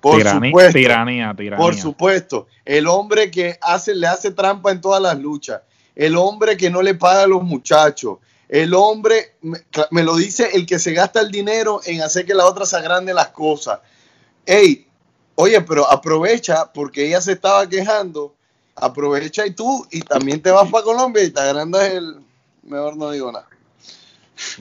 [0.00, 1.64] Por supuesto, tiranía, tiranía.
[1.64, 2.46] Por supuesto.
[2.64, 5.60] El hombre que hace, le hace trampa en todas las luchas.
[5.94, 8.18] El hombre que no le paga a los muchachos.
[8.48, 12.46] El hombre, me, lo dice el que se gasta el dinero en hacer que la
[12.46, 13.78] otra se agrande las cosas.
[14.46, 14.86] Ey,
[15.36, 18.34] oye, pero aprovecha porque ella se estaba quejando.
[18.74, 22.16] Aprovecha y tú, y también te vas para Colombia y te agrandas el.
[22.62, 23.46] Mejor no digo nada.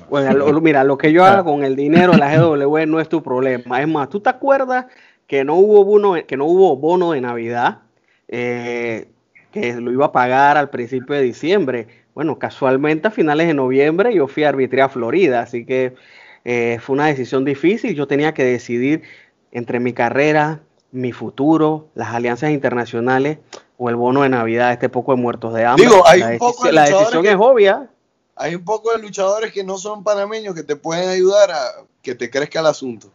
[0.10, 3.23] Bueno, mira, lo que yo haga con el dinero de la GW no es tu
[3.23, 3.82] problema.
[3.82, 4.86] Es más, ¿tú te acuerdas
[5.30, 7.84] que no hubo bono, que no hubo bono de Navidad,
[8.28, 9.12] eh,
[9.52, 11.88] que lo iba a pagar al principio de diciembre.
[12.15, 15.94] Bueno, casualmente a finales de noviembre yo fui a arbitrar a Florida, así que
[16.46, 17.94] eh, fue una decisión difícil.
[17.94, 19.04] Yo tenía que decidir
[19.52, 20.62] entre mi carrera,
[20.92, 23.38] mi futuro, las alianzas internacionales
[23.78, 25.86] o el bono de Navidad, este poco de muertos de hambre.
[25.86, 27.88] Digo, hay la, un poco de la decisión es obvia.
[28.36, 31.60] Hay un poco de luchadores que no son panameños que te pueden ayudar a
[32.02, 33.12] que te crezca el asunto.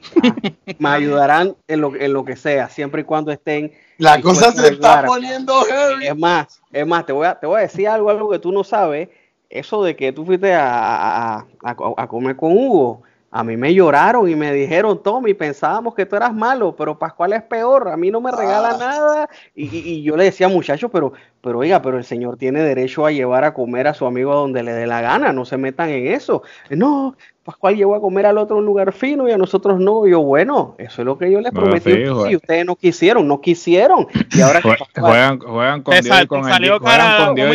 [0.78, 3.72] me ayudarán en lo, en lo que sea, siempre y cuando estén.
[3.98, 6.06] La cosa se está poniendo heavy.
[6.06, 8.52] Es más, es más, te voy a, te voy a decir algo, algo que tú
[8.52, 9.08] no sabes.
[9.48, 14.28] Eso de que tú fuiste a, a, a comer con Hugo, a mí me lloraron
[14.28, 18.10] y me dijeron, Tommy, pensábamos que tú eras malo, pero Pascual es peor, a mí
[18.10, 18.78] no me regala ah.
[18.78, 19.30] nada.
[19.54, 23.44] Y, yo le decía, muchachos, pero, pero oiga, pero el señor tiene derecho a llevar
[23.44, 26.42] a comer a su amigo donde le dé la gana, no se metan en eso.
[26.70, 27.14] No,
[27.44, 30.08] Pascual llevó a comer al otro lugar fino y a nosotros no.
[30.08, 31.90] yo, bueno, eso es lo que yo les prometí.
[32.28, 34.08] y ustedes no quisieron, no quisieron.
[34.32, 36.20] Y ahora juegan, juegan con Dios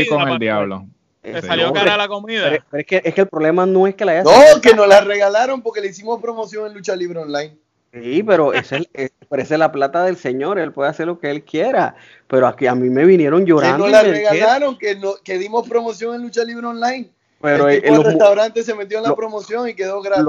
[0.02, 0.86] y con el diablo.
[1.34, 2.50] Te salió cara la comida.
[2.50, 4.88] Pero, es, que, es que el problema no es que la haya No, que nos
[4.88, 7.58] la regalaron porque le hicimos promoción en Lucha Libre Online.
[7.94, 11.96] Sí, pero es, es, la plata del Señor, Él puede hacer lo que Él quiera.
[12.28, 13.86] Pero aquí a mí me vinieron llorando.
[13.86, 17.10] Que nos la regalaron, que, no, que dimos promoción en Lucha Libre Online.
[17.42, 20.26] Pero el, el restaurante se metió en la promoción y quedó gratis.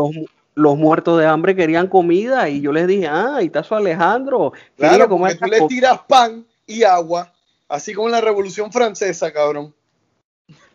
[0.55, 4.53] Los, muertos de hambre querían comida y yo les dije, ah, ahí está su Alejandro.
[4.77, 7.33] Claro, porque tú le tiras pan y agua,
[7.69, 9.75] así como en la Revolución Francesa, cabrón.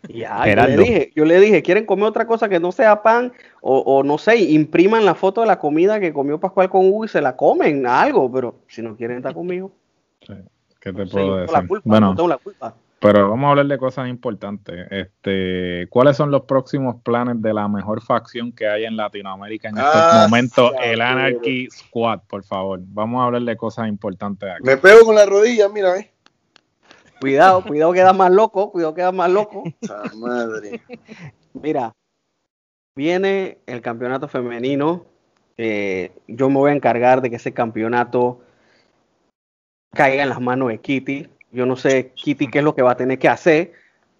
[0.08, 3.32] Ya, yo le, dije, yo le dije, ¿quieren comer otra cosa que no sea pan?
[3.60, 7.08] O, no sé, impriman la foto de la comida que comió Pascual con Hugo y
[7.08, 9.72] se la comen, algo, pero si no quieren estar conmigo.
[10.80, 11.68] ¿Qué te puedo decir?
[11.84, 12.74] bueno, la culpa.
[13.02, 14.86] Pero vamos a hablar de cosas importantes.
[14.90, 19.78] Este, ¿Cuáles son los próximos planes de la mejor facción que hay en Latinoamérica en
[19.78, 20.70] estos ah, momentos?
[20.84, 22.78] el Anarchy Squad, por favor.
[22.84, 24.62] Vamos a hablar de cosas importantes aquí.
[24.62, 26.11] Me pego con la rodilla, mira, eh.
[27.22, 29.62] Cuidado, cuidado queda más loco, cuidado queda más loco.
[30.16, 30.82] madre.
[31.52, 31.92] Mira,
[32.96, 35.06] viene el campeonato femenino.
[35.56, 38.40] yo me voy a encargar de que ese campeonato
[39.94, 41.28] caiga en las manos de Kitty.
[41.52, 43.72] Yo no sé Kitty qué es lo que va a tener que hacer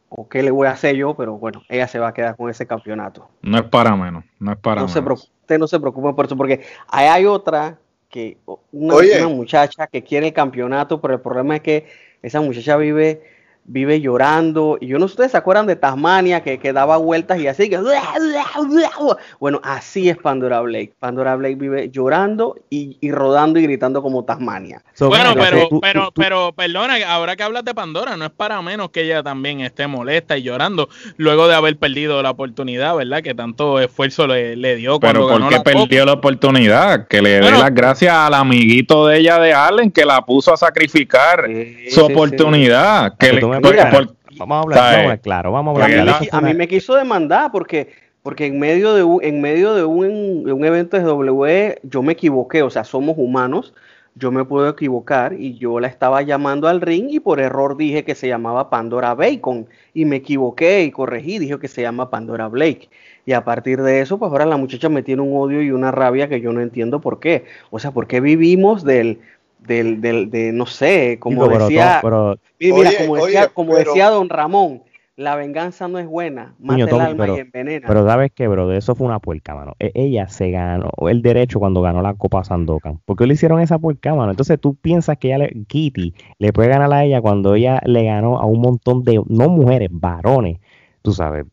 [0.08, 2.50] o qué le voy a hacer yo, pero bueno, ella se va a quedar con
[2.50, 3.28] ese campeonato.
[3.42, 5.20] No es para menos, no es para no menos.
[5.20, 8.38] Se usted no se preocupe por eso, porque hay otra que
[8.70, 13.20] una muchacha que quiere el campeonato, pero el problema es que esa muchacha vive
[13.64, 14.78] vive llorando.
[14.80, 17.46] Y yo no sé si ustedes se acuerdan de Tasmania, que, que daba vueltas y
[17.46, 17.68] así.
[17.68, 17.78] Que...
[19.38, 20.94] Bueno, así es Pandora Blake.
[20.98, 24.82] Pandora Blake vive llorando y, rodando y gritando como Tasmania.
[24.98, 29.02] bueno, pero, pero, pero, perdona, ahora que hablas de Pandora, no es para menos que
[29.02, 33.22] ella también esté molesta y llorando luego de haber perdido la oportunidad, ¿verdad?
[33.22, 37.06] Que tanto esfuerzo le, le dio pero ¿por qué perdió la oportunidad?
[37.08, 40.56] Que le dé las gracias al amiguito de ella de Allen que la puso a
[40.56, 41.48] sacrificar
[41.90, 43.16] su oportunidad.
[43.18, 43.51] Que le,
[44.38, 46.16] vamos a hablar, claro, vamos a hablar.
[46.30, 50.44] A mí, me quiso demandar porque, porque en medio de un, en medio de un,
[50.44, 53.74] de un evento de WWE yo me equivoqué, o sea, somos humanos,
[54.14, 58.04] yo me puedo equivocar y yo la estaba llamando al ring y por error dije
[58.04, 62.48] que se llamaba Pandora Bacon y me equivoqué y corregí, dije que se llama Pandora
[62.48, 62.90] Blake.
[63.24, 65.92] Y a partir de eso, pues ahora la muchacha me tiene un odio y una
[65.92, 67.44] rabia que yo no entiendo por qué.
[67.70, 69.20] O sea, ¿por qué vivimos del,
[69.66, 72.00] del, del, de, no sé, como decía,
[72.58, 74.82] mira, como, decía, como decía don Ramón,
[75.16, 77.86] la venganza no es buena, mata el alma pero, y envenena.
[77.86, 79.74] Pero sabes que, bro, de eso fue una puerca, mano.
[79.78, 82.98] E, ella se ganó el derecho cuando ganó la Copa Sandokan.
[83.04, 84.30] ¿Por qué le hicieron esa puerca, mano?
[84.30, 88.04] Entonces tú piensas que ella le, Kitty le puede ganar a ella cuando ella le
[88.04, 90.58] ganó a un montón de, no mujeres, varones.
[91.02, 91.46] Tú sabes,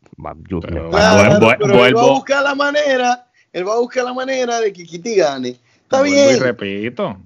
[0.48, 4.72] yo, pero, él va a buscar la manera, él va a buscar la manera de
[4.72, 5.56] que Kitty gane.
[5.82, 6.36] Está bien.
[6.36, 7.16] Y repito,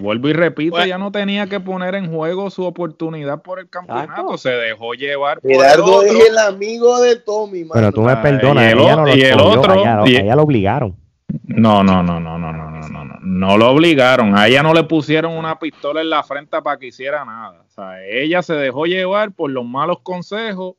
[0.00, 4.36] Vuelvo y repito, ya no tenía que poner en juego su oportunidad por el campeonato,
[4.36, 5.40] se dejó llevar.
[5.40, 7.64] Por Gerardo es el amigo de Tommy.
[7.72, 10.96] Pero tú me perdonas, y el, y el otro, ella, lo obligaron.
[11.44, 14.36] No, no, no, no, no, no, no, no, no lo obligaron.
[14.36, 17.62] A ella no le pusieron una pistola en la frente para que hiciera nada.
[17.66, 20.74] O sea, ella se dejó llevar por los malos consejos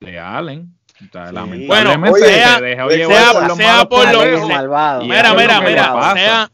[0.00, 0.74] de Allen.
[1.02, 4.48] O sea, lamentablemente bueno, sea, se dejó llevar por los malos consejos.
[5.06, 6.50] Mira, mira, mira, sea,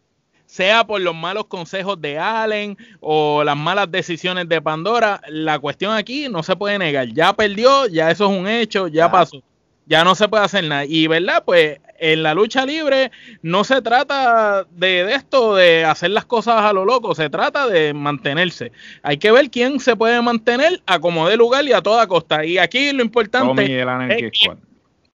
[0.46, 5.92] sea por los malos consejos de Allen o las malas decisiones de Pandora, la cuestión
[5.94, 7.08] aquí no se puede negar.
[7.08, 9.42] Ya perdió, ya eso es un hecho, ya pasó.
[9.88, 10.84] Ya no se puede hacer nada.
[10.84, 13.10] Y verdad, pues en la lucha libre
[13.42, 17.94] no se trata de, esto, de hacer las cosas a lo loco, se trata de
[17.94, 18.72] mantenerse.
[19.02, 22.44] Hay que ver quién se puede mantener a como de lugar y a toda costa.
[22.44, 23.84] Y aquí lo importante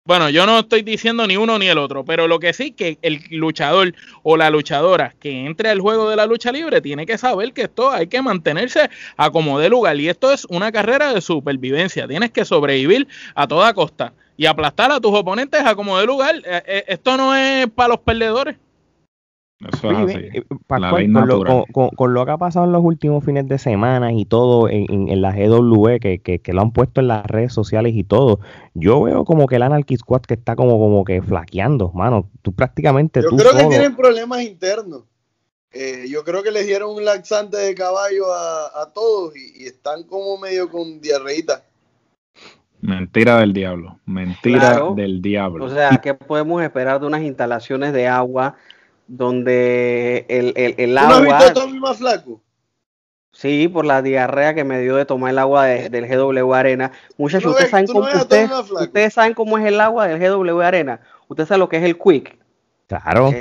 [0.03, 2.97] Bueno, yo no estoy diciendo ni uno ni el otro, pero lo que sí que
[3.03, 7.19] el luchador o la luchadora que entre al juego de la lucha libre tiene que
[7.19, 11.13] saber que esto hay que mantenerse a como de lugar y esto es una carrera
[11.13, 15.99] de supervivencia, tienes que sobrevivir a toda costa y aplastar a tus oponentes a como
[15.99, 16.35] de lugar.
[16.45, 18.57] Eh, eh, esto no es para los perdedores.
[19.67, 20.43] Eso es así.
[21.95, 25.31] con, lo, que ha pasado en los últimos fines de semana y todo en, la
[25.31, 28.39] GW, que, que, lo han puesto en las redes sociales y todo,
[28.73, 32.29] yo veo como que el Anarchy Squad que está como, como que flaqueando, mano.
[32.41, 33.21] Tú prácticamente.
[33.21, 35.03] Yo creo que tienen problemas internos.
[35.73, 40.37] Eh, yo creo que les dieron un laxante de caballo a, todos y, están como
[40.37, 41.63] medio con diarreita.
[42.81, 45.65] Mentira del diablo, mentira del diablo.
[45.65, 48.55] O sea, ¿qué podemos esperar de unas instalaciones de agua
[49.11, 51.19] donde el, el, el agua...
[51.19, 52.41] ¿No has visto a Tommy más flaco?
[53.33, 56.91] Sí, por la diarrea que me dio de tomar el agua del GW Arena.
[57.17, 61.01] Muchachos, ustedes, saben cómo, ustedes, saben cómo es el agua del GW Arena.
[61.27, 62.37] Ustedes saben lo que es el Quick.
[62.87, 63.33] Claro.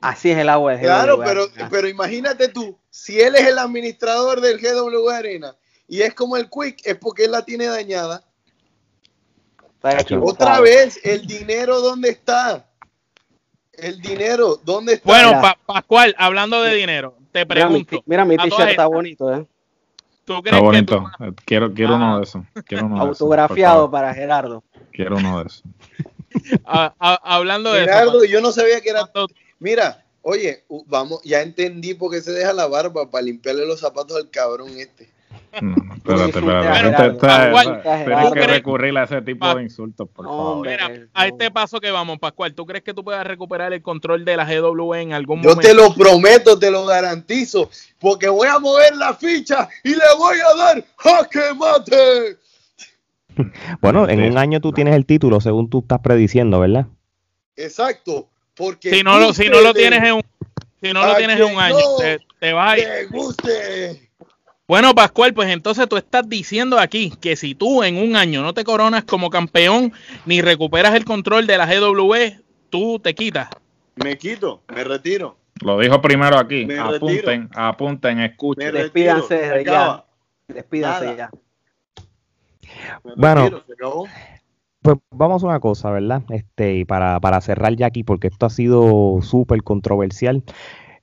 [0.00, 3.58] así es el agua del GW Claro, pero, pero imagínate tú, si él es el
[3.58, 5.56] administrador del GW Arena
[5.86, 8.24] y es como el Quick, es porque él la tiene dañada.
[10.20, 12.66] Otra vez, el dinero, ¿dónde está?
[13.82, 15.06] El dinero, ¿dónde está?
[15.06, 18.02] Bueno, Pascual, hablando de dinero, te pregunto.
[18.06, 19.46] Mira, mi, t-shirt está bonito, ¿eh?
[20.44, 21.04] está bonito.
[21.44, 22.42] Quiero, quiero uno de esos.
[22.98, 24.62] Autografiado para Gerardo.
[24.92, 25.62] Quiero uno de esos.
[26.98, 29.10] hablando de Gerardo, yo no sabía que era.
[29.58, 34.16] Mira, oye, vamos, ya entendí por qué se deja la barba para limpiarle los zapatos
[34.16, 35.10] al cabrón este.
[35.60, 38.04] No, espérate, espérate.
[38.04, 40.66] Tienes que recurrir a ese tipo de insultos, por favor.
[40.66, 44.24] Mira, a este paso que vamos, Pascual, ¿tú crees que tú puedas recuperar el control
[44.24, 45.60] de la GW en algún momento?
[45.60, 50.04] Yo te lo prometo, te lo garantizo, porque voy a mover la ficha y le
[50.16, 52.38] voy a dar jaque mate.
[53.80, 56.86] Bueno, en un año tú tienes el título, según tú estás prediciendo, ¿verdad?
[57.56, 60.22] Exacto, porque si no lo, si no lo tienes en un,
[60.82, 63.08] si no lo tienes en un año, te, te vas a ir.
[63.10, 64.11] guste
[64.72, 68.54] bueno, Pascual, pues entonces tú estás diciendo aquí que si tú en un año no
[68.54, 69.92] te coronas como campeón
[70.24, 73.50] ni recuperas el control de la GW, tú te quitas.
[73.96, 75.36] Me quito, me retiro.
[75.62, 76.66] Lo dijo primero aquí.
[76.72, 78.72] apunten, apunten, escuchen.
[78.72, 80.06] Despídanse ya.
[80.48, 81.30] Despídanse ya.
[83.14, 83.50] Bueno,
[84.80, 86.22] pues vamos a una cosa, ¿verdad?
[86.30, 90.42] Este, para, para cerrar ya aquí, porque esto ha sido súper controversial.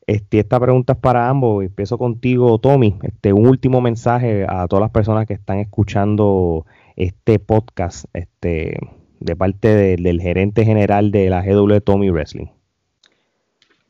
[0.09, 1.63] Este, esta pregunta es para ambos.
[1.63, 2.97] Empiezo contigo, Tommy.
[3.03, 8.79] Este, un último mensaje a todas las personas que están escuchando este podcast este,
[9.19, 12.47] de parte del gerente general de la GW Tommy Wrestling.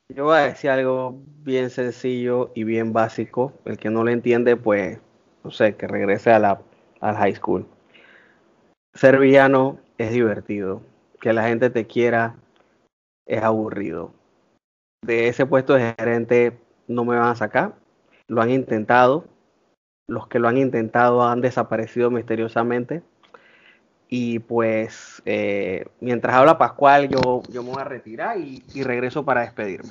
[0.10, 3.54] Yo voy a decir algo bien sencillo y bien básico.
[3.64, 5.00] El que no lo entiende, pues,
[5.46, 6.62] no sé, que regrese a la,
[7.00, 7.66] al high school.
[8.94, 10.82] Ser villano es divertido.
[11.22, 12.36] Que la gente te quiera
[13.26, 14.19] es aburrido
[15.02, 17.76] de ese puesto de gerente no me van a sacar.
[18.28, 19.26] Lo han intentado.
[20.08, 23.04] Los que lo han intentado han desaparecido misteriosamente.
[24.10, 29.42] Y pues eh, mientras habla Pascual, yo, yo me voy a retirar y, regreso para
[29.42, 29.90] despedirme.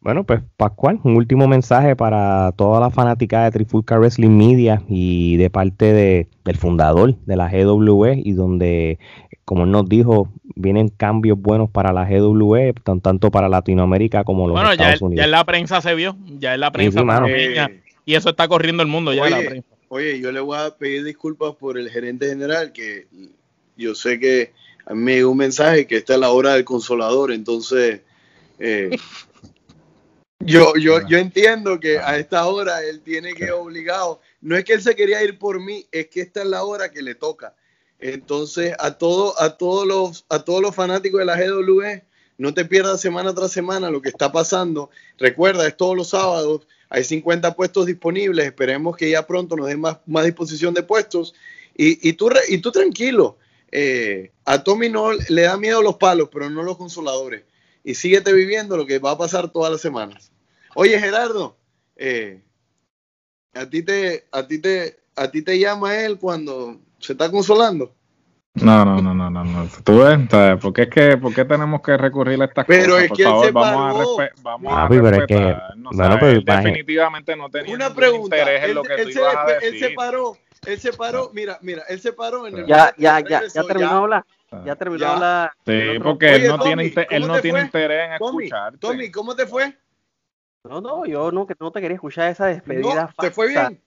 [0.00, 5.36] Bueno, pues Pascual, un último mensaje para toda la fanática de Trifulca Wrestling Media y
[5.36, 8.98] de parte de, del fundador de la GWE y donde,
[9.52, 14.58] como él nos dijo, vienen cambios buenos para la GWE, tanto para Latinoamérica como los
[14.58, 15.20] Estados ya, Unidos.
[15.20, 17.02] ya en la prensa se vio, ya en la prensa
[18.06, 19.68] y eso está corriendo el mundo ya oye, la prensa.
[19.88, 23.08] Oye, yo le voy a pedir disculpas por el gerente general, que
[23.76, 24.54] yo sé que
[24.86, 28.00] a mí me llegó un mensaje que esta es la hora del consolador, entonces
[28.58, 28.88] eh,
[30.40, 34.72] yo, yo, yo entiendo que a esta hora él tiene que obligado, no es que
[34.72, 37.54] él se quería ir por mí, es que esta es la hora que le toca.
[38.02, 42.04] Entonces, a, todo, a, todos los, a todos los fanáticos de la GWE,
[42.36, 44.90] no te pierdas semana tras semana lo que está pasando.
[45.18, 49.80] Recuerda, es todos los sábados, hay 50 puestos disponibles, esperemos que ya pronto nos den
[49.80, 51.32] más, más disposición de puestos.
[51.76, 53.38] Y, y, tú, y tú tranquilo,
[53.70, 57.44] eh, a Tommy no le da miedo los palos, pero no los consoladores.
[57.84, 60.32] Y síguete viviendo lo que va a pasar todas las semanas.
[60.74, 61.56] Oye, Gerardo,
[61.94, 62.42] eh,
[63.54, 67.94] a ti te, a ti te, a ti te llama él cuando se está consolando.
[68.54, 69.68] No, no, no, no, no, no.
[69.82, 73.04] Tú ves, ¿por qué es que, por qué tenemos que recurrir a estas pero cosas?
[73.04, 75.26] Es que favor, vamos a, vamos a respetar.
[75.26, 78.36] que, no, bueno, pero, definitivamente no tenía una pregunta.
[78.36, 79.68] interés en lo que él, tú ibas a decir.
[79.72, 80.36] Él se paró,
[80.66, 83.88] él se paró, mira, mira, él se paró en el Ya, ya, ya, ya terminó
[83.88, 84.24] de hablar.
[84.66, 85.52] Ya terminó hablar.
[85.64, 88.76] Sí, porque él no tiene, él no tiene interés en escuchar.
[88.76, 89.74] Tommy, ¿cómo te fue?
[90.64, 93.06] No, no, yo no, que no te quería escuchar esa despedida.
[93.06, 93.80] No, ¿Te fue bien?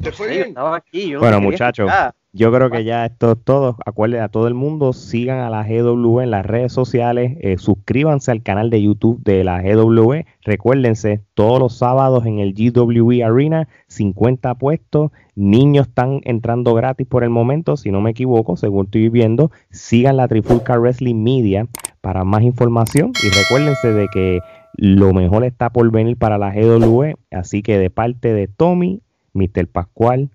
[0.00, 0.48] ¿Te fue bien?
[0.48, 1.90] Estaba aquí, yo bueno, muchachos,
[2.34, 3.78] Yo creo que ya esto es todo.
[3.86, 8.30] Acuérdense a todo el mundo, sigan a la GW en las redes sociales, eh, suscríbanse
[8.30, 10.26] al canal de YouTube de la GW.
[10.42, 15.10] Recuérdense, todos los sábados en el GWE Arena, 50 puestos.
[15.36, 19.50] Niños están entrando gratis por el momento, si no me equivoco, según estoy viendo.
[19.70, 21.66] Sigan la Trifulca Wrestling Media
[22.02, 24.40] para más información y recuérdense de que
[24.74, 27.14] lo mejor está por venir para la GW.
[27.30, 29.00] Así que de parte de Tommy,
[29.32, 29.66] Mr.
[29.68, 30.30] Pascual,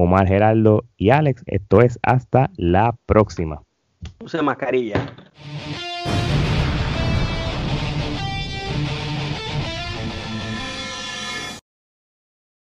[0.00, 1.42] Omar Geraldo y Alex.
[1.46, 3.62] Esto es hasta la próxima.
[4.20, 5.12] Use mascarilla.